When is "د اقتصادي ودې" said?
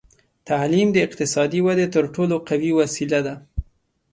0.93-1.87